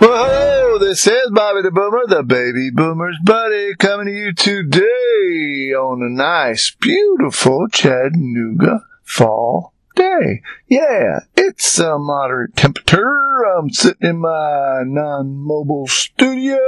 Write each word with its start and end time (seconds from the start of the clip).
Hello, 0.00 0.78
this 0.78 1.08
is 1.08 1.28
Bobby 1.32 1.62
the 1.62 1.72
Boomer, 1.72 2.06
the 2.06 2.22
baby 2.22 2.70
boomer's 2.70 3.18
buddy, 3.24 3.74
coming 3.74 4.06
to 4.06 4.12
you 4.12 4.32
today 4.32 5.74
on 5.74 6.00
a 6.02 6.08
nice, 6.08 6.70
beautiful 6.80 7.66
Chattanooga 7.66 8.86
fall 9.02 9.72
day. 9.96 10.42
Yeah, 10.68 11.20
it's 11.36 11.80
a 11.80 11.98
moderate 11.98 12.54
temperature. 12.54 13.44
I'm 13.58 13.70
sitting 13.70 14.08
in 14.08 14.18
my 14.18 14.84
non-mobile 14.86 15.88
studio 15.88 16.60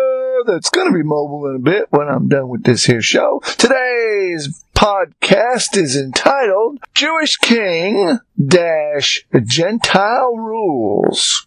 that's 0.45 0.71
going 0.71 0.91
to 0.91 0.99
be 0.99 1.05
mobile 1.05 1.47
in 1.51 1.55
a 1.55 1.61
bit 1.61 1.87
when 1.91 2.09
I'm 2.09 2.27
done 2.27 2.49
with 2.49 2.65
this 2.65 2.87
here 2.87 3.01
show. 3.01 3.41
Today's 3.59 4.65
podcast 4.75 5.77
is 5.77 5.97
entitled 5.97 6.81
Jewish 6.95 7.37
King 7.37 8.19
Dash 8.45 9.25
Gentile 9.47 10.37
Rules 10.37 11.47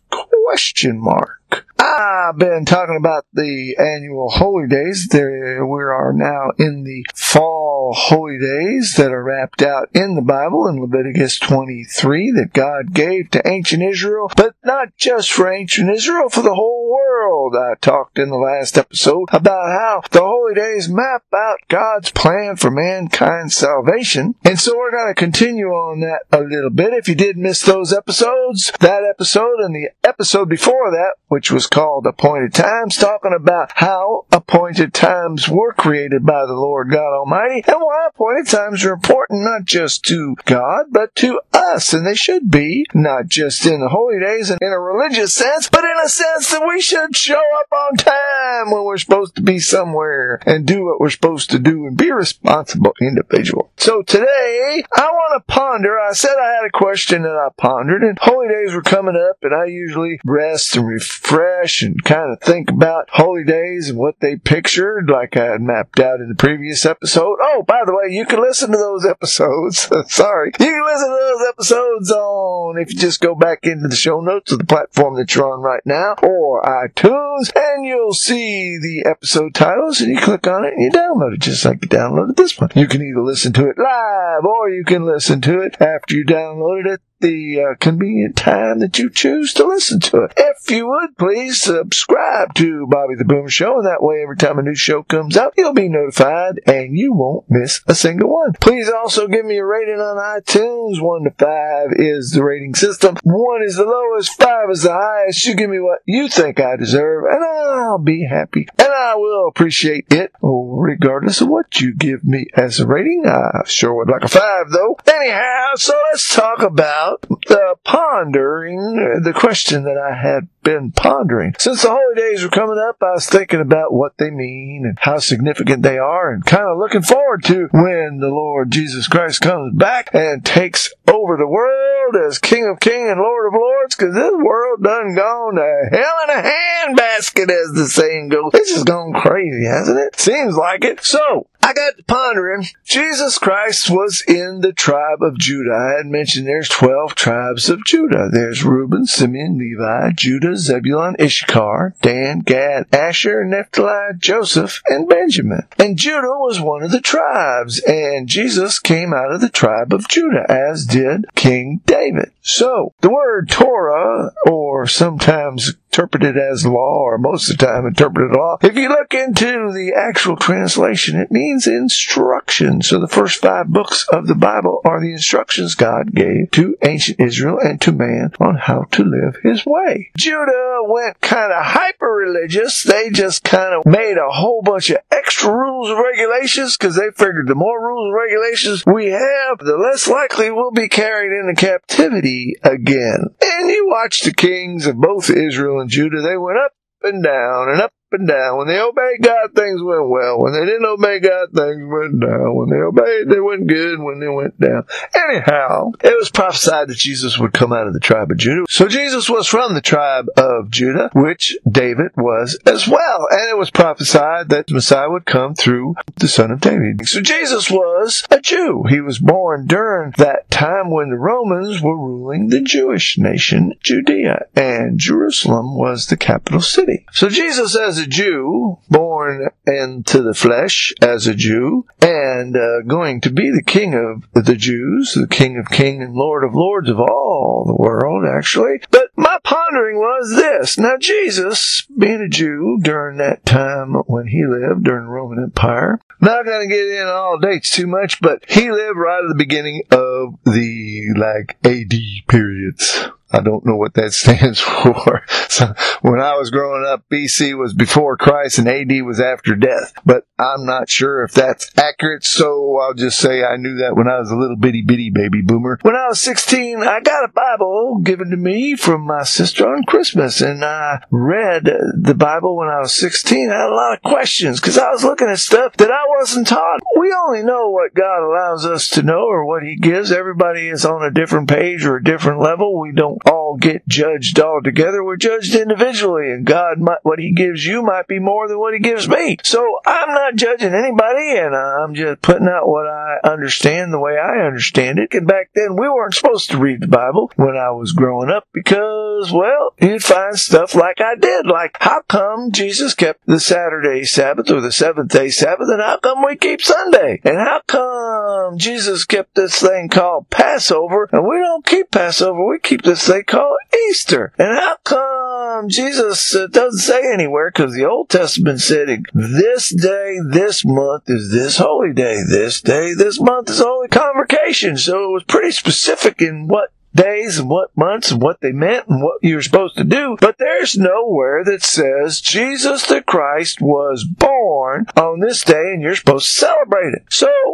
question 0.64 1.00
mark. 1.00 1.43
I've 1.78 2.38
been 2.38 2.66
talking 2.66 2.96
about 2.98 3.26
the 3.34 3.76
annual 3.78 4.30
holy 4.30 4.68
days. 4.68 5.08
There, 5.10 5.66
we 5.66 5.84
are 5.84 6.14
now 6.14 6.52
in 6.58 6.84
the 6.84 7.06
fall 7.14 7.94
holy 7.96 8.40
days 8.40 8.96
that 8.96 9.12
are 9.12 9.24
wrapped 9.24 9.62
out 9.62 9.90
in 9.94 10.16
the 10.16 10.22
Bible 10.22 10.68
in 10.68 10.80
Leviticus 10.80 11.38
23 11.40 12.32
that 12.32 12.54
God 12.54 12.94
gave 12.94 13.30
to 13.32 13.48
ancient 13.48 13.84
Israel, 13.84 14.32
but 14.38 14.56
not 14.64 14.96
just 14.96 15.32
for 15.32 15.52
ancient 15.52 15.92
Israel, 15.92 16.30
for 16.30 16.42
the 16.42 16.56
whole 16.56 16.90
world. 16.90 17.56
I 17.56 17.76
talked 17.82 18.18
in 18.18 18.30
the 18.30 18.38
last 18.38 18.78
episode 18.78 19.28
about 19.32 19.68
how 19.68 20.02
the 20.10 20.22
holy 20.22 20.56
days 20.56 20.88
map 20.88 21.24
out 21.36 21.60
God's 21.68 22.12
plan 22.12 22.56
for 22.56 22.72
mankind's 22.72 23.58
salvation. 23.58 24.36
And 24.44 24.60
so 24.60 24.78
we're 24.78 24.92
going 24.92 25.14
to 25.14 25.20
continue 25.20 25.68
on 25.68 26.00
that 26.00 26.22
a 26.32 26.42
little 26.42 26.70
bit. 26.70 26.94
If 26.94 27.10
you 27.10 27.16
did 27.16 27.38
miss 27.38 27.62
those 27.62 27.92
episodes, 27.92 28.72
that 28.80 29.04
episode 29.04 29.60
and 29.60 29.76
the 29.76 29.90
episode 30.04 30.50
before 30.50 30.92
that, 30.92 31.16
which 31.28 31.43
was 31.52 31.68
called 31.68 32.06
Appointed 32.06 32.54
Times, 32.54 32.96
talking 32.96 33.34
about 33.36 33.72
how 33.76 34.26
appointed 34.32 34.94
times 34.94 35.50
were 35.50 35.74
created 35.74 36.26
by 36.26 36.46
the 36.46 36.54
Lord 36.54 36.90
God 36.90 37.14
Almighty 37.14 37.64
and 37.68 37.78
why 37.80 38.08
appointed 38.08 38.48
times 38.48 38.86
are 38.86 38.94
important 38.94 39.44
not 39.44 39.66
just 39.66 40.04
to 40.06 40.36
God, 40.46 40.86
but 40.92 41.14
to 41.16 41.42
us. 41.54 41.94
And 41.94 42.06
they 42.06 42.16
should 42.16 42.50
be, 42.50 42.86
not 42.94 43.28
just 43.28 43.66
in 43.66 43.82
the 43.82 43.90
holy 43.90 44.20
days 44.20 44.50
and 44.50 44.60
in 44.62 44.72
a 44.72 44.80
religious 44.80 45.34
sense, 45.34 45.70
but 45.70 45.84
in 45.84 45.96
a 46.04 46.10
sense 46.10 46.52
that 46.52 46.66
we 46.68 46.82
should 46.82 47.16
show 47.16 47.42
up 47.58 47.72
on 47.72 47.98
time 47.98 48.72
when 48.72 48.84
we're 48.84 48.98
supposed 48.98 49.36
to 49.36 49.42
be 49.42 49.60
somewhere 49.60 50.40
and 50.46 50.66
do 50.66 50.86
what 50.86 51.00
we're 51.00 51.10
supposed 51.10 51.50
to 51.52 51.60
do 51.60 51.86
and 51.86 51.98
be 51.98 52.10
a 52.10 52.16
responsible 52.16 52.94
individual. 53.02 53.72
So 53.78 54.02
today, 54.02 54.84
I 54.96 55.08
want 55.08 55.46
to 55.46 55.54
ponder. 55.54 56.00
I 56.00 56.14
said 56.14 56.36
I 56.42 56.54
had 56.54 56.66
a 56.66 56.72
question 56.72 57.24
that 57.24 57.36
I 57.36 57.50
pondered, 57.58 58.04
and 58.04 58.18
holy 58.22 58.48
days 58.48 58.74
were 58.74 58.82
coming 58.82 59.16
up, 59.16 59.38
and 59.42 59.54
I 59.54 59.66
usually 59.66 60.20
rest 60.24 60.76
and 60.76 60.88
refresh 60.88 61.33
and 61.34 62.04
kind 62.04 62.32
of 62.32 62.40
think 62.42 62.70
about 62.70 63.10
holy 63.12 63.44
days 63.44 63.90
and 63.90 63.98
what 63.98 64.20
they 64.20 64.36
pictured, 64.36 65.10
like 65.10 65.36
I 65.36 65.46
had 65.46 65.62
mapped 65.62 66.00
out 66.00 66.20
in 66.20 66.30
the 66.30 66.36
previous 66.36 66.86
episode. 66.86 67.38
Oh, 67.42 67.64
by 67.68 67.82
the 67.86 67.94
way, 67.94 68.14
you 68.14 68.26
can 68.26 68.40
listen 68.40 68.72
to 68.72 68.78
those 68.78 69.06
episodes. 69.06 69.90
Sorry. 70.14 70.52
You 70.60 70.66
can 70.66 70.86
listen 70.86 71.08
to 71.08 71.20
those 71.20 71.50
episodes 71.50 72.12
on, 72.12 72.78
if 72.78 72.94
you 72.94 73.00
just 73.00 73.20
go 73.20 73.34
back 73.34 73.60
into 73.64 73.88
the 73.88 73.96
show 73.96 74.22
notes 74.22 74.52
of 74.52 74.60
the 74.60 74.66
platform 74.66 75.16
that 75.16 75.34
you're 75.34 75.52
on 75.52 75.62
right 75.62 75.86
now, 75.86 76.16
or 76.22 76.62
iTunes, 76.62 77.52
and 77.56 77.86
you'll 77.86 78.14
see 78.14 78.78
the 78.78 79.04
episode 79.10 79.56
titles, 79.56 80.02
and 80.02 80.12
you 80.12 80.20
click 80.20 80.46
on 80.46 80.66
it 80.66 80.74
and 80.74 80.84
you 80.84 80.92
download 80.92 81.34
it, 81.34 81.40
just 81.40 81.66
like 81.66 81.82
you 81.82 81.90
downloaded 81.90 82.36
this 82.36 82.60
one. 82.60 82.70
You 82.76 82.88
can 82.88 83.02
either 83.02 83.24
listen 83.24 83.54
to 83.54 83.70
it 83.70 83.78
live, 83.78 84.46
or 84.46 84.70
you 84.70 84.84
can 84.84 85.04
listen 85.04 85.42
to 85.42 85.62
it 85.62 85.82
after 85.82 86.16
you 86.16 86.26
downloaded 86.26 86.94
it 86.94 87.02
the 87.24 87.62
uh, 87.72 87.76
convenient 87.80 88.36
time 88.36 88.80
that 88.80 89.00
you 89.00 89.10
choose 89.10 89.54
to 89.54 89.66
listen 89.66 90.02
to 90.02 90.24
it. 90.24 90.34
If 90.36 90.70
you 90.70 90.88
would 90.90 91.18
please 91.18 91.62
subscribe 91.62 92.54
to 92.56 92.86
Bobby 92.88 93.16
the 93.18 93.24
Boom 93.24 93.48
Show, 93.48 93.78
and 93.78 93.88
that 93.88 94.04
way 94.04 94.22
every 94.22 94.36
time 94.36 94.60
a 94.60 94.62
new 94.62 94.76
show 94.76 95.04
comes 95.04 95.38
out, 95.38 95.54
you'll 95.58 95.74
be 95.74 95.88
notified 95.88 96.60
and 96.66 96.98
you 96.98 97.14
won't 97.14 97.46
miss 97.50 97.82
a 97.88 97.96
single 97.96 98.30
one. 98.30 98.54
Please 98.60 98.90
also 98.90 99.28
give 99.28 99.46
me 99.46 99.58
a 99.58 99.66
rating 99.66 100.00
on 100.00 100.18
iTunes. 100.18 101.02
One 101.02 101.24
to 101.24 101.32
five 101.32 101.92
is 101.96 102.32
the 102.32 102.44
rating 102.44 102.76
system. 102.76 103.16
One 103.24 103.64
is 103.64 103.78
the 103.78 103.86
lowest, 103.86 104.40
five 104.40 104.70
is 104.70 104.84
the 104.84 104.92
highest. 104.92 105.46
You 105.46 105.56
give 105.56 105.70
me 105.70 105.80
what 105.80 106.00
you 106.06 106.28
think 106.28 106.60
I 106.60 106.76
deserve, 106.76 107.24
and 107.24 107.44
I'll 107.44 108.00
be 108.00 108.28
happy. 108.30 108.68
And 108.78 108.90
I 108.90 109.16
will 109.16 109.48
appreciate 109.48 110.08
it, 110.12 110.34
regardless 110.42 111.40
of 111.40 111.48
what 111.48 111.80
you 111.80 111.96
give 111.96 112.26
me 112.26 112.48
as 112.54 112.82
a 112.82 112.86
rating. 112.86 113.24
I 113.26 113.62
sure 113.66 113.94
would 113.94 114.10
like 114.10 114.24
a 114.24 114.28
five, 114.28 114.72
though. 114.72 114.98
Anyhow, 115.08 115.76
so 115.76 115.98
let's 116.12 116.36
talk 116.36 116.62
about 116.62 117.13
uh, 117.50 117.76
pondering 117.84 119.22
the 119.24 119.34
question 119.34 119.84
that 119.84 119.98
I 119.98 120.16
had 120.16 120.48
been 120.64 120.92
pondering. 120.92 121.56
Since 121.60 121.84
the 121.84 121.90
holidays 121.90 122.44
were 122.44 122.50
coming 122.50 122.78
up, 122.78 122.98
I 123.02 123.12
was 123.12 123.28
thinking 123.28 123.62
about 123.62 123.94
what 123.94 124.18
they 124.18 124.30
mean 124.30 124.84
and 124.86 124.98
how 125.00 125.20
significant 125.20 125.84
they 125.84 125.98
are 125.98 126.32
and 126.32 126.46
kind 126.46 126.68
of 126.68 126.78
looking 126.78 127.02
forward 127.02 127.44
to 127.46 127.68
when 127.72 128.20
the 128.20 128.30
Lord 128.30 128.72
Jesus 128.72 129.08
Christ 129.08 129.42
comes 129.42 129.76
back 129.76 130.10
and 130.14 130.46
takes 130.46 130.94
over 131.08 131.38
the 131.38 131.48
world 131.48 132.16
as 132.28 132.40
King 132.40 132.68
of 132.70 132.80
Kings 132.80 133.10
and 133.12 133.20
Lord 133.20 133.48
of 133.48 133.60
Lords 133.60 133.96
because 133.96 134.14
this 134.14 134.34
world 134.34 134.84
done 134.84 135.16
gone 135.16 135.56
to 135.56 135.90
hell 135.92 136.16
in 136.24 136.30
a 136.30 136.50
handbasket 136.50 137.50
as 137.50 137.74
the 137.74 137.88
saying 137.88 138.30
goes. 138.30 138.52
It's 138.54 138.74
just 138.74 138.86
gone 138.86 139.14
crazy, 139.14 139.66
hasn't 139.66 140.00
it? 140.00 140.20
Seems 140.20 140.56
like 140.56 140.84
it. 140.84 141.04
So, 141.04 141.48
I 141.64 141.72
got 141.72 141.96
to 141.96 142.04
pondering. 142.04 142.66
Jesus 142.84 143.38
Christ 143.38 143.90
was 143.90 144.22
in 144.28 144.60
the 144.60 144.74
tribe 144.74 145.22
of 145.22 145.40
Judah. 145.40 145.72
I 145.72 145.98
had 146.00 146.08
mentioned 146.08 146.46
there's 146.46 146.68
12 146.68 147.16
tribes 147.16 147.70
of 147.70 147.86
Judah. 147.86 148.28
There's 148.30 148.66
Reuben, 148.66 149.06
Simeon, 149.06 149.58
Levi, 149.58 150.12
Judah, 150.14 150.58
Zebulun, 150.58 151.16
Issachar, 151.22 151.96
Dan, 152.02 152.40
Gad, 152.40 152.88
Asher, 152.92 153.46
Naphtali, 153.46 154.18
Joseph, 154.18 154.82
and 154.88 155.08
Benjamin. 155.08 155.66
And 155.80 155.98
Judah 155.98 156.36
was 156.38 156.60
one 156.60 156.84
of 156.84 156.92
the 156.92 157.00
tribes, 157.00 157.80
and 157.88 158.28
Jesus 158.28 158.78
came 158.78 159.14
out 159.14 159.32
of 159.32 159.40
the 159.40 159.48
tribe 159.48 159.94
of 159.94 160.10
Judah, 160.10 160.46
as 160.50 160.86
did 160.86 161.28
King 161.34 161.80
David. 161.86 162.34
So, 162.42 162.94
the 163.00 163.10
word 163.10 163.50
Torah, 163.50 164.34
or 164.46 164.86
sometimes 164.86 165.76
interpreted 165.94 166.36
as 166.38 166.66
law, 166.66 167.04
or 167.04 167.18
most 167.18 167.50
of 167.50 167.58
the 167.58 167.66
time 167.66 167.86
interpreted 167.86 168.36
law. 168.36 168.58
If 168.62 168.76
you 168.76 168.90
look 168.90 169.14
into 169.14 169.72
the 169.72 169.94
actual 169.96 170.36
translation, 170.36 171.20
it 171.20 171.32
means 171.32 171.53
instruction. 171.68 172.82
So 172.82 173.00
the 173.00 173.08
first 173.08 173.42
five 173.42 173.68
books 173.68 174.06
of 174.12 174.28
the 174.28 174.36
Bible 174.36 174.82
are 174.86 175.00
the 175.00 175.12
instructions 175.12 175.76
God 175.76 176.14
gave 176.14 176.52
to 176.52 176.76
ancient 176.82 177.20
Israel 177.20 177.60
and 177.60 177.80
to 177.82 177.92
man 177.92 178.32
on 178.40 178.56
how 178.56 178.84
to 178.92 179.04
live 179.04 179.38
his 179.44 179.66
way. 179.66 180.12
Judah 180.18 180.80
went 180.86 181.22
kind 181.22 181.52
of 181.52 181.64
hyper 181.64 182.08
religious. 182.08 182.84
They 182.84 183.10
just 183.10 183.44
kind 183.44 183.74
of 183.74 183.86
made 183.86 184.18
a 184.18 184.32
whole 184.32 184.62
bunch 184.62 184.90
of 184.90 184.98
extra 185.12 185.52
rules 185.52 185.90
and 185.90 186.00
regulations 186.00 186.78
because 186.78 186.96
they 186.96 187.12
figured 187.12 187.48
the 187.48 187.56
more 187.56 187.80
rules 187.82 188.06
and 188.06 188.16
regulations 188.16 188.84
we 188.86 189.08
have, 189.08 189.60
the 189.60 189.78
less 189.78 190.08
likely 190.08 190.52
we'll 190.52 190.72
be 190.72 190.90
carried 190.90 191.32
into 191.38 191.54
captivity 191.60 192.56
again. 192.64 193.26
And 193.42 193.70
you 193.70 193.88
watch 193.88 194.22
the 194.22 194.34
kings 194.34 194.88
of 194.88 195.00
both 195.00 195.30
Israel 195.30 195.80
and 195.80 195.90
Judah, 195.90 196.22
they 196.22 196.38
went 196.38 196.58
up 196.58 196.74
and 197.04 197.24
down 197.24 197.70
and 197.70 197.82
up 197.82 197.94
and 198.14 198.28
down. 198.28 198.58
When 198.58 198.68
they 198.68 198.80
obeyed 198.80 199.22
God, 199.22 199.54
things 199.56 199.82
went 199.82 200.10
well. 200.10 200.40
When 200.40 200.54
they 200.54 200.66
didn't 200.66 200.86
obey 200.86 201.20
God, 201.20 201.50
things 201.54 201.84
went 201.86 202.20
down. 202.20 202.56
When 202.56 202.70
they 202.70 202.78
obeyed, 202.78 203.30
they 203.30 203.40
went 203.40 203.68
good. 203.68 204.00
When 204.00 204.20
they 204.20 204.28
went 204.28 204.60
down. 204.60 204.86
Anyhow, 205.16 205.92
it 206.04 206.18
was 206.18 206.30
prophesied 206.30 206.88
that 206.90 206.98
Jesus 206.98 207.38
would 207.38 207.54
come 207.54 207.74
out 207.74 207.88
of 207.88 207.94
the 207.94 208.00
tribe 208.00 208.32
of 208.32 208.38
Judah. 208.38 208.66
So 208.70 208.88
Jesus 208.88 209.30
was 209.30 209.48
from 209.48 209.74
the 209.74 209.82
tribe 209.82 210.28
of 210.38 210.70
Judah, 210.70 211.10
which 211.14 211.58
David 211.70 212.12
was 212.18 212.60
as 212.66 212.88
well. 212.88 213.28
And 213.32 213.50
it 213.50 213.58
was 213.58 213.72
prophesied 213.72 214.50
that 214.50 214.72
Messiah 214.72 215.10
would 215.10 215.26
come 215.26 215.56
through 215.56 215.96
the 216.18 216.28
son 216.28 216.52
of 216.52 216.62
David. 216.62 217.08
So 217.08 217.22
Jesus 217.22 217.70
was 217.70 218.24
a 218.30 218.40
Jew. 218.40 218.84
He 218.90 219.02
was 219.02 219.20
born 219.20 219.68
during 219.68 220.14
that 220.18 220.50
time 220.50 220.92
when 220.92 221.10
the 221.10 221.18
Romans 221.18 221.82
were 221.82 221.98
ruling 221.98 222.48
the 222.48 222.62
Jewish 222.62 223.18
nation, 223.18 223.74
Judea, 223.82 224.46
and 224.56 225.00
Jerusalem 225.00 225.78
was 225.78 226.08
the 226.08 226.18
capital 226.18 226.62
city. 226.62 227.06
So 227.12 227.30
Jesus 227.30 227.76
as 227.76 227.98
a 227.98 228.03
Jew, 228.08 228.80
born 228.90 229.50
into 229.66 230.22
the 230.22 230.34
flesh 230.34 230.94
as 231.02 231.28
a 231.28 231.34
Jew, 231.34 231.86
and 232.02 232.56
uh, 232.56 232.82
going 232.82 233.22
to 233.22 233.30
be 233.30 233.50
the 233.52 233.64
king 233.64 233.94
of 233.94 234.28
the 234.34 234.56
Jews, 234.56 235.14
the 235.14 235.28
king 235.28 235.58
of 235.58 235.70
kings 235.70 236.04
and 236.04 236.14
lord 236.14 236.44
of 236.44 236.54
lords 236.54 236.90
of 236.90 237.00
all 237.00 237.64
the 237.66 237.76
world, 237.76 238.26
actually. 238.26 238.82
But 238.92 239.10
my 239.16 239.40
pondering 239.44 239.98
was 239.98 240.36
this. 240.36 240.78
Now, 240.78 240.98
Jesus, 240.98 241.84
being 241.98 242.22
a 242.22 242.30
Jew 242.30 242.80
during 242.82 243.18
that 243.18 243.46
time 243.46 243.94
when 244.08 244.28
he 244.28 244.46
lived 244.46 244.84
during 244.84 245.06
the 245.06 245.12
Roman 245.12 245.44
Empire, 245.44 246.00
not 246.22 246.46
going 246.46 246.68
to 246.68 246.76
get 246.76 246.88
in 246.88 247.08
all 247.08 247.38
dates 247.38 247.70
too 247.70 247.88
much, 247.88 248.22
but 248.22 248.44
he 248.50 248.72
lived 248.72 248.98
right 248.98 249.24
at 249.24 249.28
the 249.28 249.36
beginning 249.36 249.84
of 249.92 250.36
the 250.46 251.14
like 251.18 251.58
AD 251.64 251.94
periods. 252.28 253.10
I 253.34 253.42
don't 253.42 253.66
know 253.66 253.76
what 253.76 253.96
that 253.96 254.14
stands 254.14 254.60
for. 254.60 255.24
So 255.50 255.74
when 256.02 256.20
I 256.20 256.36
was 256.36 256.52
growing 256.52 256.86
up, 256.88 257.04
BC 257.12 257.58
was 257.58 257.74
before 257.74 258.16
Christ 258.18 258.60
and 258.60 258.68
AD 258.68 258.92
was 259.04 259.20
after 259.20 259.56
death. 259.56 259.94
But 260.06 260.28
I'm 260.38 260.66
not 260.66 260.90
sure 260.90 261.24
if 261.24 261.32
that's 261.32 261.72
accurate, 261.78 262.24
so 262.24 262.78
I'll 262.78 262.94
just 262.94 263.18
say 263.18 263.44
I 263.44 263.58
knew 263.58 263.78
that 263.78 263.96
when 263.96 264.08
I 264.08 264.20
was 264.20 264.30
a 264.30 264.36
little 264.36 264.56
bitty 264.56 264.84
bitty 264.84 265.10
baby 265.10 265.42
boomer. 265.42 265.80
When 265.82 265.96
I 265.96 266.08
was 266.08 266.22
16, 266.22 266.84
I 266.84 267.00
got 267.00 267.24
a 267.24 267.30
Bible 267.30 268.00
given 268.04 268.30
to 268.30 268.38
me 268.38 268.76
from 268.76 269.02
my 269.02 269.24
sister 269.24 269.68
on 269.68 269.84
Christmas, 269.84 270.42
and 270.42 270.64
I 270.64 271.04
read 271.10 271.66
the 271.96 272.16
Bible 272.16 272.56
when 272.58 272.68
I 272.68 272.80
was 272.80 272.96
16. 273.00 273.50
I 273.50 273.54
had 273.54 273.70
a 273.70 273.74
lot 273.74 273.94
of 273.94 274.04
questions 274.04 274.60
because 274.60 274.78
I 274.78 274.90
was 274.92 275.04
looking 275.04 275.28
at 275.28 275.40
stuff 275.40 275.78
that 275.78 275.92
I 275.92 276.04
wasn't 276.20 276.48
taught. 276.48 276.82
We 276.98 277.16
only 277.26 277.44
know 277.44 277.70
what 277.70 277.94
God 277.94 278.24
allows 278.24 278.66
us 278.66 278.90
to 278.92 279.04
know 279.04 279.26
or 279.26 279.46
what 279.46 279.64
He 279.64 279.76
gives. 279.76 280.12
Everybody 280.12 280.68
is 280.68 280.86
on 280.86 281.04
a 281.04 281.12
different 281.12 281.50
page 281.50 281.86
or 281.86 281.98
a 281.98 282.04
different 282.04 282.40
level. 282.40 282.80
We 282.80 282.92
don't 282.92 283.23
all 283.26 283.43
get 283.58 283.88
judged 283.88 284.40
all 284.40 284.62
together. 284.64 285.04
We're 285.04 285.18
judged 285.18 285.56
individually, 285.56 286.32
and 286.32 286.46
God, 286.46 286.80
might, 286.80 287.00
what 287.04 287.20
He 287.20 287.34
gives 287.34 287.66
you 287.66 287.82
might 287.82 288.08
be 288.08 288.20
more 288.20 288.48
than 288.48 288.60
what 288.60 288.74
He 288.74 288.80
gives 288.80 289.08
me. 289.08 289.38
So 289.44 289.80
I'm 289.86 290.14
not 290.14 290.36
judging 290.36 290.74
anybody, 290.74 291.38
and 291.38 291.56
I'm 291.56 291.96
just 291.96 292.22
putting 292.22 292.48
out 292.48 292.68
what 292.68 292.88
I 292.88 293.20
understand 293.24 293.94
the 293.94 294.00
way 294.00 294.18
I 294.18 294.46
understand 294.46 295.00
it. 295.00 295.14
And 295.14 295.28
back 295.28 295.50
then, 295.54 295.76
we 295.76 295.90
weren't 295.90 296.16
supposed 296.16 296.50
to 296.52 296.58
read 296.58 296.82
the 296.82 296.88
Bible 296.88 297.32
when 297.36 297.56
I 297.56 297.72
was 297.72 297.92
growing 297.92 298.30
up 298.30 298.48
because, 298.54 299.32
well, 299.32 299.74
you'd 299.80 300.04
find 300.04 300.38
stuff 300.38 300.76
like 300.76 301.02
I 301.02 301.16
did, 301.16 301.46
like 301.46 301.78
how 301.80 302.02
come 302.02 302.52
Jesus 302.52 302.94
kept 302.94 303.26
the 303.26 303.40
Saturday 303.40 304.04
Sabbath 304.04 304.50
or 304.50 304.62
the 304.62 304.72
seventh 304.72 305.12
day 305.12 305.30
Sabbath, 305.30 305.68
and 305.70 305.82
how 305.82 305.98
come 305.98 306.26
we 306.26 306.36
keep 306.36 306.62
Sunday? 306.62 307.22
And 307.24 307.38
how 307.38 307.62
come 307.68 308.58
Jesus 308.58 309.06
kept 309.06 309.36
this 309.36 309.60
thing 309.60 309.90
called 309.90 310.30
Passover, 310.30 311.10
and 311.12 311.28
we 311.28 311.38
don't 311.38 311.66
keep 311.66 311.92
Passover, 311.92 312.48
we 312.48 312.60
keep 312.60 312.84
this 312.84 313.08
thing 313.08 313.24
called 313.26 313.43
Easter? 313.90 314.34
And 314.38 314.58
how 314.58 314.78
come 314.84 315.70
Jesus 315.70 316.36
uh, 316.36 316.48
doesn't 316.48 316.80
say 316.80 317.14
anywhere 317.14 317.52
because 317.52 317.74
the 317.74 317.86
Old 317.86 318.10
Testament 318.10 318.62
said 318.62 319.04
this 319.14 319.70
day, 319.70 320.18
this 320.30 320.64
month 320.66 321.04
is 321.08 321.32
this 321.32 321.58
holy 321.58 321.94
day, 321.94 322.22
this 322.28 322.62
day, 322.62 322.94
this 322.94 323.20
month 323.20 323.50
is 323.50 323.60
holy 323.60 323.88
convocation. 323.88 324.78
So 324.78 325.06
it 325.06 325.14
was 325.14 325.24
pretty 325.24 325.52
specific 325.52 326.22
in 326.22 326.48
what 326.48 326.72
days 326.96 327.40
and 327.40 327.50
what 327.50 327.76
months 327.76 328.12
and 328.12 328.22
what 328.22 328.42
they 328.42 328.52
meant 328.52 328.88
and 328.88 329.02
what 329.02 329.18
you're 329.22 329.42
supposed 329.42 329.78
to 329.78 329.84
do. 329.84 330.18
But 330.20 330.38
there's 330.38 330.78
nowhere 330.78 331.44
that 331.44 331.64
says 331.64 332.22
Jesus 332.22 332.86
the 332.86 333.02
Christ 333.02 333.62
was 333.62 334.06
born 334.06 334.86
on 334.96 335.20
this 335.20 335.44
day 335.44 335.72
and 335.74 335.82
you're 335.82 335.96
supposed 335.96 336.26
to 336.26 336.40
celebrate 336.40 336.94
it. 336.94 337.04
So 337.10 337.53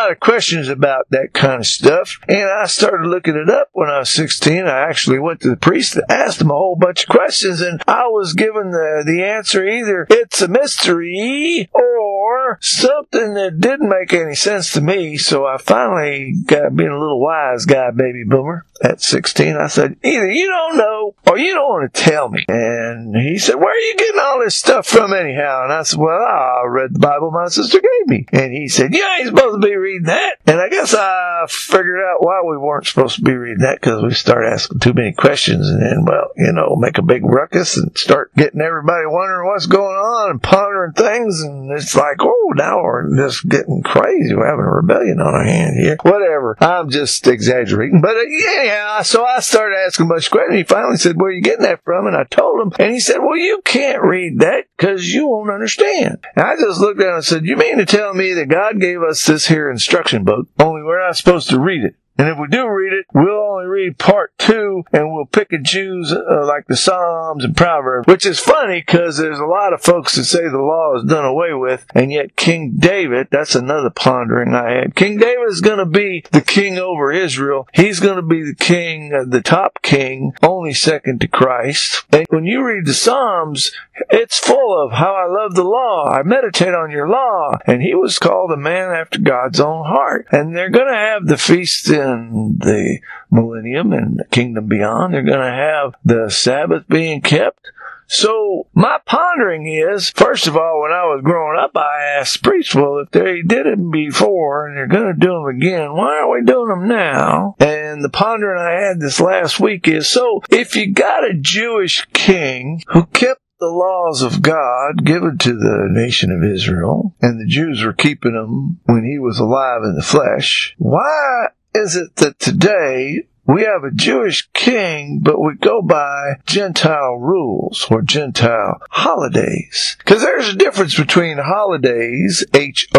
lot 0.00 0.12
of 0.12 0.20
questions 0.20 0.68
about 0.68 1.06
that 1.10 1.32
kind 1.32 1.60
of 1.60 1.66
stuff 1.66 2.18
and 2.28 2.48
I 2.50 2.66
started 2.66 3.06
looking 3.06 3.36
it 3.36 3.50
up 3.50 3.68
when 3.72 3.88
I 3.88 4.00
was 4.00 4.10
16. 4.10 4.66
I 4.66 4.80
actually 4.88 5.18
went 5.18 5.40
to 5.40 5.50
the 5.50 5.56
priest 5.56 5.96
and 5.96 6.04
asked 6.08 6.40
him 6.40 6.50
a 6.50 6.54
whole 6.54 6.76
bunch 6.76 7.04
of 7.04 7.08
questions 7.08 7.60
and 7.60 7.82
I 7.86 8.06
was 8.06 8.34
given 8.34 8.70
the, 8.70 9.02
the 9.06 9.22
answer 9.22 9.66
either 9.66 10.06
it's 10.10 10.40
a 10.40 10.48
mystery 10.48 11.68
or 11.72 12.58
something 12.60 13.34
that 13.34 13.60
didn't 13.60 13.88
make 13.88 14.12
any 14.12 14.34
sense 14.34 14.72
to 14.72 14.80
me. 14.80 15.16
So 15.16 15.46
I 15.46 15.58
finally 15.58 16.34
got 16.46 16.74
being 16.74 16.90
a 16.90 16.98
little 16.98 17.20
wise 17.20 17.66
guy, 17.66 17.90
baby 17.90 18.24
boomer 18.24 18.66
at 18.82 19.02
16. 19.02 19.56
I 19.56 19.66
said, 19.66 19.96
either 20.02 20.30
you 20.30 20.48
don't 20.48 20.76
know 20.76 21.14
or 21.26 21.38
you 21.38 21.54
don't 21.54 21.68
want 21.68 21.92
to 21.92 22.00
tell 22.00 22.28
me. 22.28 22.44
And 22.48 23.14
he 23.14 23.38
said, 23.38 23.56
where 23.56 23.72
are 23.72 23.78
you 23.78 23.94
getting 23.96 24.20
all 24.20 24.40
this 24.40 24.56
stuff 24.56 24.86
from 24.86 25.12
anyhow? 25.12 25.64
And 25.64 25.72
I 25.72 25.82
said, 25.82 26.00
well, 26.00 26.18
I 26.18 26.64
read 26.66 26.94
the 26.94 26.98
Bible 26.98 27.30
my 27.30 27.48
sister 27.48 27.80
gave 27.80 28.08
me. 28.08 28.26
And 28.32 28.52
he 28.52 28.68
said, 28.68 28.94
you 28.94 29.06
ain't 29.18 29.28
supposed 29.28 29.60
to 29.60 29.66
be 29.66 29.76
reading 29.90 30.06
that. 30.06 30.36
And 30.46 30.60
I 30.60 30.68
guess 30.68 30.94
I 30.94 31.46
figured 31.48 32.00
out 32.00 32.22
why 32.22 32.42
we 32.46 32.56
weren't 32.56 32.86
supposed 32.86 33.16
to 33.16 33.22
be 33.22 33.32
reading 33.32 33.62
that 33.62 33.80
because 33.80 34.02
we 34.02 34.12
start 34.14 34.44
asking 34.44 34.80
too 34.80 34.92
many 34.92 35.12
questions 35.12 35.68
and 35.68 35.82
then, 35.82 36.04
well, 36.04 36.30
you 36.36 36.52
know, 36.52 36.76
make 36.76 36.98
a 36.98 37.02
big 37.02 37.24
ruckus 37.24 37.76
and 37.76 37.96
start 37.96 38.34
getting 38.36 38.60
everybody 38.60 39.06
wondering 39.06 39.48
what's 39.48 39.66
going 39.66 39.96
on 39.96 40.30
and 40.30 40.42
pondering 40.42 40.92
things. 40.92 41.42
And 41.42 41.70
it's 41.72 41.94
like, 41.94 42.18
oh, 42.20 42.52
now 42.56 42.82
we're 42.82 43.16
just 43.16 43.48
getting 43.48 43.82
crazy. 43.82 44.34
We're 44.34 44.46
having 44.46 44.64
a 44.64 44.70
rebellion 44.70 45.20
on 45.20 45.34
our 45.34 45.44
hands 45.44 45.76
here. 45.76 45.96
Whatever. 46.02 46.56
I'm 46.60 46.90
just 46.90 47.26
exaggerating. 47.26 48.00
But 48.00 48.16
uh, 48.16 48.22
yeah, 48.22 49.02
so 49.02 49.24
I 49.24 49.40
started 49.40 49.76
asking 49.86 50.06
a 50.06 50.08
bunch 50.08 50.26
of 50.26 50.32
questions. 50.32 50.56
He 50.56 50.64
finally 50.64 50.96
said, 50.96 51.20
Where 51.20 51.30
are 51.30 51.32
you 51.32 51.42
getting 51.42 51.64
that 51.64 51.84
from? 51.84 52.06
And 52.06 52.16
I 52.16 52.24
told 52.24 52.60
him. 52.60 52.72
And 52.78 52.92
he 52.92 53.00
said, 53.00 53.18
Well, 53.18 53.36
you 53.36 53.60
can't 53.64 54.02
read 54.02 54.40
that 54.40 54.66
because 54.76 55.12
you 55.12 55.28
won't 55.28 55.50
understand. 55.50 56.18
And 56.36 56.44
I 56.44 56.56
just 56.56 56.80
looked 56.80 57.00
at 57.00 57.08
him 57.08 57.14
and 57.16 57.24
said, 57.24 57.44
You 57.44 57.56
mean 57.56 57.78
to 57.78 57.86
tell 57.86 58.14
me 58.14 58.34
that 58.34 58.48
God 58.48 58.80
gave 58.80 59.02
us 59.02 59.24
this 59.24 59.46
here 59.46 59.69
instruction 59.70 60.24
book, 60.24 60.48
only 60.58 60.82
we're 60.82 61.04
not 61.04 61.16
supposed 61.16 61.48
to 61.50 61.60
read 61.60 61.84
it? 61.84 61.94
And 62.20 62.28
if 62.28 62.36
we 62.38 62.48
do 62.48 62.68
read 62.68 62.92
it, 62.92 63.06
we'll 63.14 63.50
only 63.50 63.64
read 63.64 63.96
part 63.96 64.36
two 64.36 64.84
and 64.92 65.10
we'll 65.10 65.24
pick 65.24 65.52
and 65.52 65.64
choose 65.64 66.12
uh, 66.12 66.44
like 66.46 66.66
the 66.66 66.76
Psalms 66.76 67.46
and 67.46 67.56
Proverbs, 67.56 68.06
which 68.06 68.26
is 68.26 68.38
funny 68.38 68.82
because 68.82 69.16
there's 69.16 69.38
a 69.38 69.46
lot 69.46 69.72
of 69.72 69.80
folks 69.80 70.16
that 70.16 70.24
say 70.24 70.42
the 70.42 70.58
law 70.58 70.96
is 70.96 71.04
done 71.04 71.24
away 71.24 71.54
with. 71.54 71.86
And 71.94 72.12
yet 72.12 72.36
King 72.36 72.74
David, 72.76 73.28
that's 73.30 73.54
another 73.54 73.88
pondering 73.88 74.54
I 74.54 74.70
had. 74.70 74.94
King 74.94 75.16
David 75.16 75.48
is 75.48 75.62
going 75.62 75.78
to 75.78 75.86
be 75.86 76.22
the 76.30 76.42
king 76.42 76.76
over 76.76 77.10
Israel. 77.10 77.66
He's 77.72 78.00
going 78.00 78.16
to 78.16 78.22
be 78.22 78.42
the 78.42 78.54
king, 78.54 79.14
uh, 79.14 79.24
the 79.26 79.40
top 79.40 79.80
king, 79.80 80.34
only 80.42 80.74
second 80.74 81.22
to 81.22 81.26
Christ. 81.26 82.04
And 82.12 82.26
when 82.28 82.44
you 82.44 82.62
read 82.62 82.84
the 82.84 82.92
Psalms, 82.92 83.72
it's 84.10 84.38
full 84.38 84.84
of 84.84 84.92
how 84.92 85.14
I 85.14 85.26
love 85.26 85.54
the 85.54 85.64
law. 85.64 86.10
I 86.10 86.22
meditate 86.22 86.74
on 86.74 86.90
your 86.90 87.08
law. 87.08 87.56
And 87.66 87.80
he 87.80 87.94
was 87.94 88.18
called 88.18 88.52
a 88.52 88.58
man 88.58 88.90
after 88.90 89.18
God's 89.18 89.58
own 89.58 89.86
heart. 89.86 90.26
And 90.30 90.54
they're 90.54 90.68
going 90.68 90.88
to 90.88 90.94
have 90.94 91.26
the 91.26 91.38
feast 91.38 91.88
in 91.88 92.09
the 92.58 93.00
millennium 93.30 93.92
and 93.92 94.20
kingdom 94.30 94.66
beyond. 94.66 95.14
They're 95.14 95.22
going 95.22 95.38
to 95.38 95.56
have 95.56 95.94
the 96.04 96.30
Sabbath 96.30 96.88
being 96.88 97.20
kept. 97.20 97.70
So 98.12 98.66
my 98.74 98.98
pondering 99.06 99.68
is, 99.68 100.10
first 100.10 100.48
of 100.48 100.56
all, 100.56 100.82
when 100.82 100.90
I 100.90 101.04
was 101.04 101.22
growing 101.22 101.56
up, 101.56 101.76
I 101.76 102.18
asked 102.18 102.42
priests, 102.42 102.74
well, 102.74 102.98
if 102.98 103.12
they 103.12 103.42
did 103.42 103.66
them 103.66 103.92
before 103.92 104.66
and 104.66 104.76
they're 104.76 104.88
going 104.88 105.14
to 105.14 105.26
do 105.26 105.28
them 105.28 105.46
again, 105.46 105.92
why 105.94 106.18
aren't 106.18 106.32
we 106.32 106.44
doing 106.44 106.70
them 106.70 106.88
now? 106.88 107.54
And 107.60 108.02
the 108.02 108.08
pondering 108.08 108.60
I 108.60 108.84
had 108.84 108.98
this 108.98 109.20
last 109.20 109.60
week 109.60 109.86
is, 109.86 110.08
so 110.08 110.42
if 110.50 110.74
you 110.74 110.92
got 110.92 111.22
a 111.22 111.38
Jewish 111.40 112.04
king 112.12 112.82
who 112.88 113.06
kept 113.06 113.42
the 113.60 113.66
laws 113.66 114.22
of 114.22 114.42
God 114.42 115.04
given 115.04 115.38
to 115.38 115.52
the 115.52 115.86
nation 115.90 116.32
of 116.32 116.42
Israel, 116.42 117.14
and 117.20 117.38
the 117.38 117.46
Jews 117.46 117.84
were 117.84 117.92
keeping 117.92 118.32
them 118.32 118.80
when 118.86 119.04
he 119.04 119.20
was 119.20 119.38
alive 119.38 119.82
in 119.84 119.94
the 119.94 120.02
flesh, 120.02 120.74
why 120.78 121.48
is 121.74 121.96
it 121.96 122.16
that 122.16 122.38
today 122.38 123.26
we 123.46 123.62
have 123.62 123.84
a 123.84 123.90
Jewish 123.90 124.48
king, 124.52 125.20
but 125.22 125.40
we 125.40 125.54
go 125.56 125.82
by 125.82 126.34
Gentile 126.46 127.16
rules 127.16 127.86
or 127.90 128.02
Gentile 128.02 128.80
holidays. 128.90 129.96
Because 129.98 130.22
there's 130.22 130.50
a 130.50 130.56
difference 130.56 130.96
between 130.96 131.38
holidays, 131.38 132.44
H-O-L-I-D-A-Y, 132.54 132.96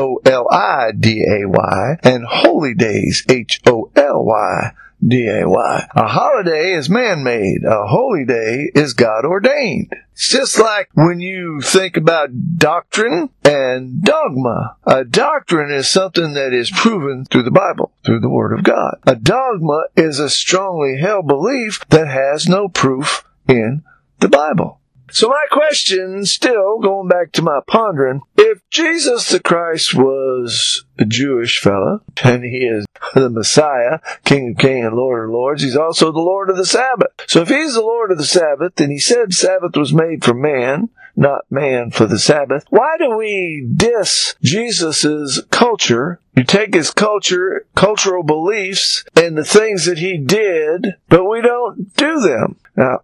and 2.04 2.26
holy 2.26 2.74
days, 2.74 3.24
H-O-L-Y. 3.30 4.72
D-A-Y. 5.06 5.88
A 5.96 6.08
holiday 6.08 6.74
is 6.74 6.90
man-made. 6.90 7.64
A 7.66 7.88
holy 7.88 8.26
day 8.26 8.72
is 8.76 8.94
God 8.94 9.26
ordained. 9.26 9.94
It's 10.14 10.30
just 10.30 10.60
like 10.60 10.90
when 10.94 11.20
you 11.20 11.62
think 11.62 11.98
about 11.98 12.58
doctrine 12.58 13.30
and 13.44 14.04
dogma. 14.04 14.78
A 14.86 15.04
doctrine 15.04 15.72
is 15.72 15.88
something 15.88 16.34
that 16.34 16.54
is 16.54 16.70
proven 16.70 17.26
through 17.26 17.44
the 17.44 17.52
Bible, 17.52 17.92
through 18.06 18.20
the 18.20 18.30
Word 18.30 18.54
of 18.54 18.64
God. 18.64 19.00
A 19.08 19.16
dogma 19.16 19.86
is 19.96 20.20
a 20.20 20.30
strongly 20.30 20.98
held 21.00 21.28
belief 21.28 21.80
that 21.90 22.08
has 22.08 22.48
no 22.48 22.68
proof 22.68 23.26
in 23.48 23.84
the 24.20 24.30
Bible. 24.30 24.81
So 25.12 25.28
my 25.28 25.46
question, 25.52 26.26
still 26.26 26.80
going 26.80 27.08
back 27.08 27.32
to 27.34 27.42
my 27.42 27.60
pondering, 27.68 28.22
if 28.38 28.62
Jesus 28.70 29.30
the 29.30 29.40
Christ 29.40 29.94
was 29.94 30.86
a 30.98 31.06
Jewish 31.06 31.60
fella, 31.60 32.02
and 32.24 32.44
he 32.44 32.60
is 32.60 32.86
the 33.14 33.30
Messiah, 33.30 34.00
King 34.24 34.52
of 34.52 34.58
Kings 34.58 34.88
and 34.88 34.96
Lord 34.96 35.26
of 35.26 35.34
Lords, 35.34 35.64
he's 35.64 35.76
also 35.76 36.12
the 36.12 36.20
Lord 36.20 36.50
of 36.50 36.58
the 36.58 36.66
Sabbath. 36.66 37.12
So 37.28 37.42
if 37.42 37.50
he's 37.50 37.74
the 37.74 37.82
Lord 37.82 38.12
of 38.12 38.18
the 38.18 38.26
Sabbath, 38.26 38.80
and 38.80 38.92
he 38.92 39.00
said 39.00 39.34
Sabbath 39.34 39.76
was 39.76 39.94
made 39.94 40.24
for 40.24 40.34
man, 40.34 40.90
not 41.16 41.44
man 41.52 41.92
for 41.92 42.06
the 42.06 42.20
Sabbath, 42.20 42.66
why 42.70 42.96
do 42.98 43.18
we 43.18 43.68
diss 43.76 44.36
Jesus' 44.42 45.42
culture? 45.50 46.20
You 46.36 46.46
take 46.46 46.74
his 46.74 46.92
culture, 46.92 47.66
cultural 47.76 48.24
beliefs, 48.24 49.04
and 49.16 49.38
the 49.38 49.44
things 49.44 49.86
that 49.86 49.98
he 49.98 50.18
did, 50.18 50.96
but 51.10 51.26
we 51.26 51.42
don't 51.42 51.94
do 51.96 52.22
them. 52.22 52.56
Now, 52.78 53.02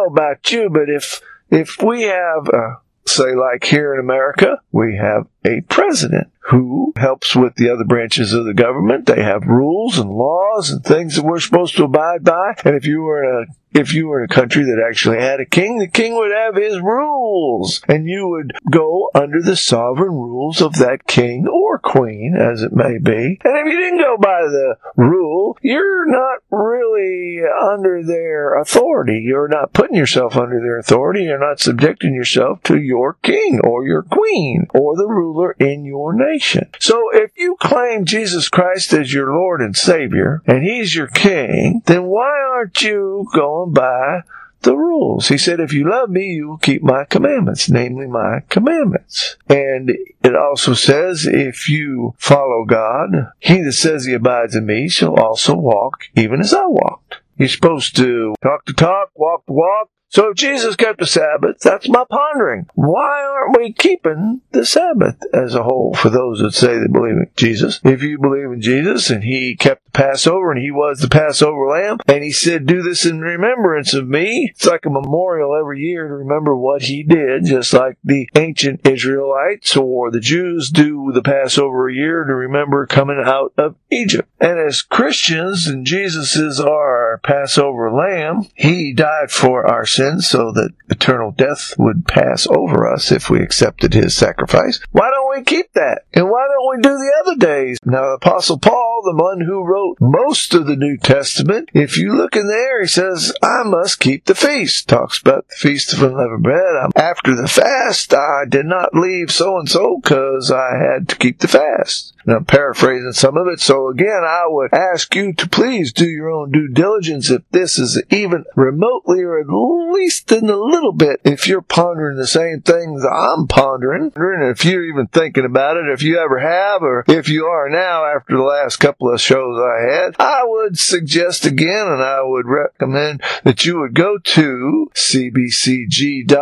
know 0.00 0.12
about 0.12 0.50
you, 0.50 0.70
but 0.70 0.88
if 0.88 1.20
if 1.50 1.82
we 1.82 2.02
have, 2.02 2.48
uh, 2.52 2.74
say, 3.10 3.34
like 3.34 3.64
here 3.64 3.94
in 3.94 4.00
America, 4.00 4.60
we 4.72 4.96
have 4.96 5.26
a 5.44 5.60
president. 5.62 6.28
who 6.50 6.92
helps 6.96 7.36
with 7.36 7.54
the 7.54 7.70
other 7.70 7.84
branches 7.84 8.32
of 8.32 8.44
the 8.44 8.54
government. 8.54 9.06
They 9.06 9.22
have 9.22 9.46
rules 9.46 9.98
and 9.98 10.10
laws 10.10 10.70
and 10.70 10.84
things 10.84 11.14
that 11.14 11.24
we're 11.24 11.38
supposed 11.38 11.76
to 11.76 11.84
abide 11.84 12.24
by. 12.24 12.54
And 12.64 12.74
if 12.74 12.84
you 12.86 13.02
were 13.02 13.22
in 13.22 13.48
a 13.48 13.52
if 13.72 13.94
you 13.94 14.08
were 14.08 14.18
in 14.18 14.24
a 14.24 14.34
country 14.34 14.64
that 14.64 14.84
actually 14.84 15.18
had 15.18 15.38
a 15.38 15.46
king, 15.46 15.78
the 15.78 15.86
king 15.86 16.16
would 16.16 16.32
have 16.32 16.56
his 16.56 16.80
rules, 16.80 17.80
and 17.86 18.08
you 18.08 18.26
would 18.26 18.52
go 18.68 19.10
under 19.14 19.40
the 19.40 19.54
sovereign 19.54 20.10
rules 20.10 20.60
of 20.60 20.72
that 20.78 21.06
king 21.06 21.46
or 21.46 21.78
queen, 21.78 22.34
as 22.36 22.64
it 22.64 22.72
may 22.72 22.98
be. 22.98 23.38
And 23.44 23.56
if 23.58 23.72
you 23.72 23.78
didn't 23.78 24.00
go 24.00 24.16
by 24.16 24.40
the 24.40 24.74
rule, 24.96 25.56
you're 25.62 26.04
not 26.10 26.40
really 26.50 27.42
under 27.62 28.02
their 28.02 28.60
authority. 28.60 29.22
You're 29.24 29.46
not 29.46 29.72
putting 29.72 29.94
yourself 29.94 30.36
under 30.36 30.58
their 30.58 30.80
authority. 30.80 31.22
You're 31.22 31.38
not 31.38 31.60
subjecting 31.60 32.12
yourself 32.12 32.64
to 32.64 32.76
your 32.76 32.99
king 33.22 33.60
or 33.64 33.86
your 33.86 34.02
queen 34.02 34.66
or 34.74 34.96
the 34.96 35.06
ruler 35.06 35.52
in 35.52 35.84
your 35.84 36.12
nation. 36.12 36.70
So 36.78 37.10
if 37.12 37.32
you 37.36 37.56
claim 37.60 38.04
Jesus 38.04 38.48
Christ 38.48 38.92
as 38.92 39.12
your 39.12 39.32
Lord 39.32 39.60
and 39.60 39.76
Savior, 39.76 40.42
and 40.46 40.62
He's 40.62 40.94
your 40.94 41.08
King, 41.08 41.82
then 41.86 42.04
why 42.04 42.30
aren't 42.52 42.82
you 42.82 43.26
going 43.32 43.72
by 43.72 44.22
the 44.62 44.76
rules. 44.76 45.28
He 45.28 45.38
said, 45.38 45.60
if 45.60 45.72
you 45.72 45.88
love 45.88 46.10
me, 46.10 46.26
you 46.26 46.48
will 46.48 46.58
keep 46.58 46.82
my 46.82 47.04
commandments, 47.04 47.70
namely 47.70 48.06
my 48.06 48.40
commandments. 48.48 49.36
And 49.48 49.90
it 50.22 50.36
also 50.36 50.74
says, 50.74 51.26
if 51.26 51.68
you 51.68 52.14
follow 52.18 52.64
God, 52.64 53.32
he 53.38 53.62
that 53.62 53.72
says 53.72 54.04
he 54.04 54.12
abides 54.12 54.54
in 54.54 54.66
me 54.66 54.88
shall 54.88 55.18
also 55.18 55.54
walk 55.54 56.04
even 56.14 56.40
as 56.40 56.52
I 56.52 56.66
walked. 56.66 57.20
You're 57.36 57.48
supposed 57.48 57.96
to 57.96 58.34
talk 58.42 58.66
the 58.66 58.74
talk, 58.74 59.10
walk 59.14 59.46
the 59.46 59.54
walk, 59.54 59.88
so 60.10 60.30
if 60.30 60.36
Jesus 60.36 60.74
kept 60.74 60.98
the 60.98 61.06
Sabbath, 61.06 61.60
that's 61.60 61.88
my 61.88 62.04
pondering. 62.10 62.66
Why 62.74 63.22
aren't 63.22 63.56
we 63.56 63.72
keeping 63.72 64.40
the 64.50 64.66
Sabbath 64.66 65.16
as 65.32 65.54
a 65.54 65.62
whole 65.62 65.94
for 65.94 66.10
those 66.10 66.40
that 66.40 66.52
say 66.52 66.78
they 66.78 66.88
believe 66.88 67.12
in 67.12 67.30
Jesus? 67.36 67.80
If 67.84 68.02
you 68.02 68.18
believe 68.18 68.50
in 68.50 68.60
Jesus 68.60 69.08
and 69.08 69.22
he 69.22 69.54
kept 69.54 69.84
the 69.84 69.92
Passover 69.92 70.50
and 70.50 70.60
he 70.60 70.72
was 70.72 70.98
the 70.98 71.08
Passover 71.08 71.68
lamb 71.68 71.98
and 72.08 72.24
he 72.24 72.32
said, 72.32 72.66
do 72.66 72.82
this 72.82 73.06
in 73.06 73.20
remembrance 73.20 73.94
of 73.94 74.08
me, 74.08 74.50
it's 74.52 74.66
like 74.66 74.84
a 74.84 74.90
memorial 74.90 75.56
every 75.56 75.78
year 75.78 76.08
to 76.08 76.14
remember 76.14 76.56
what 76.56 76.82
he 76.82 77.04
did, 77.04 77.44
just 77.44 77.72
like 77.72 77.96
the 78.02 78.28
ancient 78.34 78.88
Israelites 78.88 79.76
or 79.76 80.10
the 80.10 80.18
Jews 80.18 80.70
do 80.70 81.12
the 81.14 81.22
Passover 81.22 81.88
a 81.88 81.94
year 81.94 82.24
to 82.24 82.34
remember 82.34 82.84
coming 82.84 83.22
out 83.24 83.52
of 83.56 83.76
Egypt. 83.92 84.28
And 84.40 84.58
as 84.58 84.82
Christians, 84.82 85.68
and 85.68 85.86
Jesus 85.86 86.34
is 86.34 86.58
our 86.58 87.20
Passover 87.22 87.92
lamb, 87.92 88.48
he 88.54 88.92
died 88.92 89.30
for 89.30 89.64
our 89.64 89.86
sins 89.86 89.99
sins 90.00 90.28
so 90.28 90.50
that 90.52 90.72
eternal 90.88 91.30
death 91.32 91.74
would 91.78 92.06
pass 92.06 92.46
over 92.46 92.90
us 92.90 93.12
if 93.12 93.28
we 93.28 93.40
accepted 93.42 93.92
his 93.92 94.16
sacrifice. 94.16 94.80
Why 94.92 95.10
don't 95.10 95.36
we 95.36 95.44
keep 95.44 95.72
that? 95.74 96.04
And 96.14 96.30
why 96.30 96.46
don't 96.48 96.76
we 96.76 96.82
do 96.82 96.96
the 96.96 97.12
other 97.20 97.36
days? 97.36 97.78
Now, 97.84 98.14
Apostle 98.14 98.58
Paul, 98.58 99.02
the 99.04 99.22
one 99.22 99.40
who 99.40 99.64
wrote 99.64 99.98
most 100.00 100.54
of 100.54 100.66
the 100.66 100.76
New 100.76 100.96
Testament, 100.96 101.68
if 101.74 101.98
you 101.98 102.16
look 102.16 102.34
in 102.34 102.48
there, 102.48 102.80
he 102.80 102.88
says, 102.88 103.34
I 103.42 103.62
must 103.64 104.00
keep 104.00 104.24
the 104.24 104.34
feast. 104.34 104.88
Talks 104.88 105.20
about 105.20 105.48
the 105.48 105.56
feast 105.56 105.92
of 105.92 106.02
unleavened 106.02 106.42
bread. 106.42 106.90
After 106.96 107.34
the 107.34 107.48
fast, 107.48 108.14
I 108.14 108.44
did 108.48 108.66
not 108.66 108.94
leave 108.94 109.30
so 109.30 109.58
and 109.58 109.68
so 109.68 110.00
because 110.02 110.50
I 110.50 110.78
had 110.78 111.08
to 111.10 111.16
keep 111.16 111.40
the 111.40 111.48
fast. 111.48 112.14
And 112.24 112.34
I'm 112.34 112.44
paraphrasing 112.44 113.12
some 113.12 113.36
of 113.36 113.46
it. 113.48 113.60
So 113.60 113.88
again, 113.88 114.22
I 114.24 114.44
would 114.46 114.74
ask 114.74 115.14
you 115.14 115.32
to 115.34 115.48
please 115.48 115.92
do 115.92 116.06
your 116.06 116.30
own 116.30 116.50
due 116.50 116.68
diligence 116.68 117.30
if 117.30 117.42
this 117.50 117.78
is 117.78 118.02
even 118.10 118.44
remotely 118.54 119.22
or 119.22 119.40
at 119.40 119.46
least 119.92 120.30
in 120.32 120.48
a 120.48 120.56
little 120.56 120.92
bit, 120.92 121.20
if 121.24 121.46
you're 121.48 121.62
pondering 121.62 122.16
the 122.16 122.26
same 122.26 122.60
things 122.62 123.04
I'm 123.04 123.46
pondering, 123.46 124.12
and 124.14 124.44
if 124.44 124.64
you're 124.64 124.84
even 124.84 125.06
thinking 125.08 125.44
about 125.44 125.76
it, 125.76 125.88
if 125.88 126.02
you 126.02 126.18
ever 126.18 126.38
have, 126.38 126.82
or 126.82 127.04
if 127.08 127.28
you 127.28 127.46
are 127.46 127.68
now 127.68 128.04
after 128.04 128.36
the 128.36 128.42
last 128.42 128.76
couple 128.76 129.12
of 129.12 129.20
shows 129.20 129.58
I 129.58 129.82
had, 129.82 130.16
I 130.18 130.42
would 130.44 130.78
suggest 130.78 131.44
again, 131.46 131.86
and 131.86 132.02
I 132.02 132.22
would 132.22 132.46
recommend 132.46 133.22
that 133.44 133.64
you 133.64 133.78
would 133.80 133.94
go 133.94 134.18
to 134.18 134.90
cbcg.org 134.94 136.40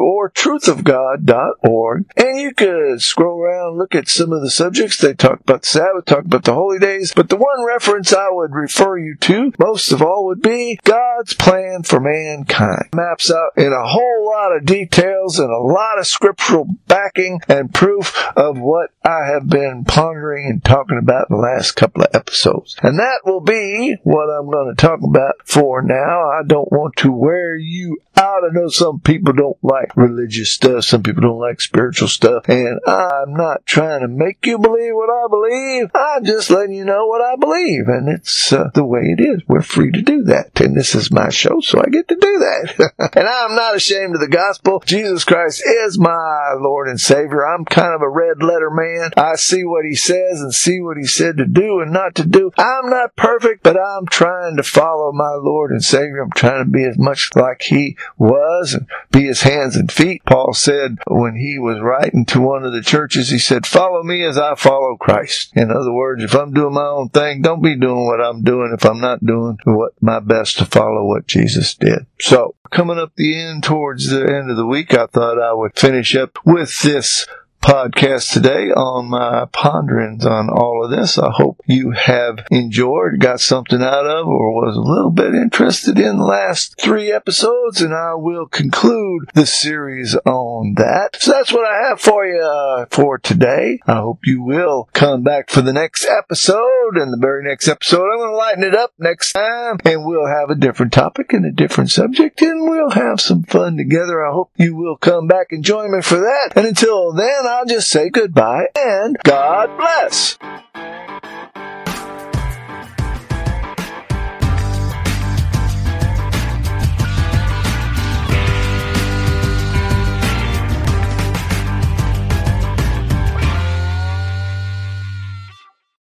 or 0.00 0.30
truthofgod.org, 0.30 2.04
and 2.16 2.40
you 2.40 2.54
could 2.54 3.02
scroll 3.02 3.40
around, 3.40 3.78
look 3.78 3.94
at 3.94 4.08
some 4.08 4.32
of 4.32 4.42
the 4.42 4.50
subjects 4.50 5.03
they 5.04 5.14
talk 5.14 5.40
about 5.40 5.62
the 5.62 5.68
Sabbath, 5.68 6.06
talk 6.06 6.24
about 6.24 6.44
the 6.44 6.54
holy 6.54 6.78
days, 6.78 7.12
but 7.14 7.28
the 7.28 7.36
one 7.36 7.64
reference 7.66 8.12
I 8.12 8.28
would 8.30 8.54
refer 8.54 8.96
you 8.98 9.16
to 9.16 9.52
most 9.58 9.92
of 9.92 10.02
all 10.02 10.24
would 10.26 10.42
be 10.42 10.78
God's 10.82 11.34
plan 11.34 11.82
for 11.82 12.00
mankind. 12.00 12.88
Maps 12.94 13.30
out 13.30 13.50
in 13.56 13.72
a 13.72 13.86
whole 13.86 14.26
lot 14.26 14.56
of 14.56 14.64
details 14.64 15.38
and 15.38 15.50
a 15.50 15.58
lot 15.58 15.98
of 15.98 16.06
scriptural 16.06 16.66
backing 16.88 17.40
and 17.48 17.72
proof 17.72 18.26
of 18.36 18.58
what 18.58 18.90
I 19.04 19.26
have 19.26 19.48
been 19.48 19.84
pondering 19.84 20.48
and 20.48 20.64
talking 20.64 20.98
about 20.98 21.28
in 21.28 21.36
the 21.36 21.42
last 21.42 21.72
couple 21.72 22.02
of 22.02 22.14
episodes. 22.14 22.76
And 22.82 22.98
that 22.98 23.20
will 23.24 23.40
be 23.40 23.96
what 24.02 24.30
I'm 24.30 24.50
going 24.50 24.74
to 24.74 24.80
talk 24.80 25.00
about 25.02 25.34
for 25.44 25.82
now. 25.82 26.30
I 26.30 26.42
don't 26.46 26.72
want 26.72 26.96
to 26.96 27.12
wear 27.12 27.56
you 27.56 27.98
out. 28.16 28.44
I 28.44 28.48
know 28.52 28.68
some 28.68 29.00
people 29.00 29.32
don't 29.32 29.62
like 29.62 29.96
religious 29.96 30.50
stuff. 30.50 30.84
Some 30.84 31.02
people 31.02 31.22
don't 31.22 31.38
like 31.38 31.60
spiritual 31.60 32.08
stuff. 32.08 32.48
And 32.48 32.80
I'm 32.86 33.34
not 33.34 33.66
trying 33.66 34.00
to 34.00 34.08
make 34.08 34.46
you 34.46 34.58
believe 34.58 34.93
what 34.94 35.10
I 35.10 35.26
believe. 35.28 35.90
I'm 35.94 36.24
just 36.24 36.50
letting 36.50 36.74
you 36.74 36.84
know 36.84 37.06
what 37.06 37.20
I 37.20 37.36
believe. 37.36 37.88
And 37.88 38.08
it's 38.08 38.52
uh, 38.52 38.70
the 38.74 38.84
way 38.84 39.14
it 39.16 39.20
is. 39.20 39.42
We're 39.48 39.62
free 39.62 39.90
to 39.92 40.02
do 40.02 40.22
that. 40.24 40.60
And 40.60 40.76
this 40.76 40.94
is 40.94 41.10
my 41.10 41.30
show, 41.30 41.60
so 41.60 41.80
I 41.80 41.90
get 41.90 42.08
to 42.08 42.14
do 42.14 42.38
that. 42.38 43.12
and 43.16 43.28
I'm 43.28 43.54
not 43.54 43.76
ashamed 43.76 44.14
of 44.14 44.20
the 44.20 44.28
gospel. 44.28 44.82
Jesus 44.86 45.24
Christ 45.24 45.62
is 45.66 45.98
my 45.98 46.54
Lord 46.58 46.88
and 46.88 47.00
Savior. 47.00 47.46
I'm 47.46 47.64
kind 47.64 47.94
of 47.94 48.02
a 48.02 48.08
red 48.08 48.42
letter 48.42 48.70
man. 48.70 49.10
I 49.16 49.36
see 49.36 49.64
what 49.64 49.84
he 49.84 49.94
says 49.94 50.40
and 50.40 50.54
see 50.54 50.80
what 50.80 50.96
he 50.96 51.04
said 51.04 51.36
to 51.38 51.46
do 51.46 51.80
and 51.80 51.92
not 51.92 52.14
to 52.16 52.26
do. 52.26 52.50
I'm 52.56 52.90
not 52.90 53.16
perfect, 53.16 53.62
but 53.62 53.78
I'm 53.78 54.06
trying 54.06 54.56
to 54.56 54.62
follow 54.62 55.12
my 55.12 55.34
Lord 55.34 55.70
and 55.70 55.82
Savior. 55.82 56.22
I'm 56.22 56.30
trying 56.30 56.64
to 56.64 56.70
be 56.70 56.84
as 56.84 56.98
much 56.98 57.30
like 57.34 57.62
he 57.62 57.96
was 58.18 58.74
and 58.74 58.86
be 59.10 59.24
his 59.24 59.42
hands 59.42 59.76
and 59.76 59.90
feet. 59.90 60.22
Paul 60.24 60.54
said 60.54 60.98
when 61.06 61.36
he 61.36 61.58
was 61.58 61.80
writing 61.80 62.24
to 62.26 62.40
one 62.40 62.64
of 62.64 62.72
the 62.72 62.82
churches, 62.82 63.30
he 63.30 63.38
said, 63.38 63.66
follow 63.66 64.02
me 64.02 64.24
as 64.24 64.38
I 64.38 64.54
follow 64.54 64.83
Christ. 64.98 65.52
In 65.54 65.70
other 65.70 65.92
words, 65.92 66.22
if 66.22 66.34
I'm 66.34 66.52
doing 66.52 66.74
my 66.74 66.86
own 66.86 67.08
thing, 67.08 67.42
don't 67.42 67.62
be 67.62 67.76
doing 67.76 68.06
what 68.06 68.20
I'm 68.20 68.42
doing 68.42 68.74
if 68.76 68.84
I'm 68.84 69.00
not 69.00 69.24
doing 69.24 69.58
what 69.64 69.92
my 70.00 70.20
best 70.20 70.58
to 70.58 70.64
follow 70.64 71.04
what 71.04 71.26
Jesus 71.26 71.74
did. 71.74 72.06
So 72.20 72.54
coming 72.70 72.98
up 72.98 73.12
the 73.16 73.38
end 73.40 73.64
towards 73.64 74.10
the 74.10 74.22
end 74.22 74.50
of 74.50 74.56
the 74.56 74.66
week, 74.66 74.94
I 74.94 75.06
thought 75.06 75.40
I 75.40 75.52
would 75.52 75.78
finish 75.78 76.14
up 76.14 76.38
with 76.44 76.82
this 76.82 77.26
podcast 77.64 78.30
today 78.30 78.70
on 78.70 79.06
my 79.06 79.46
ponderings 79.46 80.26
on 80.26 80.50
all 80.50 80.84
of 80.84 80.90
this. 80.90 81.16
I 81.16 81.30
hope 81.30 81.62
you 81.64 81.92
have 81.92 82.46
enjoyed, 82.50 83.20
got 83.20 83.40
something 83.40 83.80
out 83.80 84.06
of, 84.06 84.26
or 84.26 84.52
was 84.52 84.76
a 84.76 84.80
little 84.80 85.10
bit 85.10 85.34
interested 85.34 85.98
in 85.98 86.18
the 86.18 86.24
last 86.24 86.78
three 86.78 87.10
episodes, 87.10 87.80
and 87.80 87.94
I 87.94 88.16
will 88.16 88.46
conclude 88.46 89.30
the 89.32 89.46
series 89.46 90.14
on 90.26 90.74
that. 90.74 91.16
So 91.18 91.32
that's 91.32 91.54
what 91.54 91.66
I 91.66 91.88
have 91.88 92.02
for 92.02 92.26
you 92.26 92.38
uh, 92.38 92.84
for 92.90 93.16
today. 93.16 93.80
I 93.86 93.94
hope 93.94 94.20
you 94.24 94.42
will 94.42 94.90
come 94.92 95.22
back 95.22 95.48
for 95.48 95.62
the 95.62 95.72
next 95.72 96.04
episode, 96.04 96.96
and 96.96 97.14
the 97.14 97.18
very 97.18 97.42
next 97.42 97.66
episode, 97.66 98.10
I'm 98.12 98.18
going 98.18 98.30
to 98.30 98.36
lighten 98.36 98.64
it 98.64 98.74
up 98.74 98.92
next 98.98 99.32
time, 99.32 99.78
and 99.86 100.04
we'll 100.04 100.26
have 100.26 100.50
a 100.50 100.54
different 100.54 100.92
topic 100.92 101.32
and 101.32 101.46
a 101.46 101.50
different 101.50 101.90
subject, 101.90 102.42
and 102.42 102.68
we'll 102.84 102.90
have 102.90 103.20
some 103.20 103.42
fun 103.44 103.76
together. 103.76 104.24
I 104.24 104.32
hope 104.32 104.50
you 104.56 104.76
will 104.76 104.96
come 104.96 105.26
back 105.26 105.48
and 105.52 105.64
join 105.64 105.92
me 105.92 106.02
for 106.02 106.18
that. 106.18 106.52
And 106.56 106.66
until 106.66 107.12
then, 107.12 107.46
I'll 107.46 107.66
just 107.66 107.88
say 107.88 108.10
goodbye 108.10 108.66
and 108.76 109.16
God 109.22 109.76
bless. 109.76 110.38